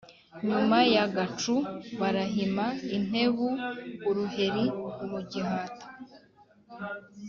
nyuma 0.47 0.77
ya 0.95 1.05
Gacu 1.15 1.55
barahima 1.99 2.65
intebu-Uruheri 2.97 4.65
mu 5.09 5.19
gihata. 5.31 5.85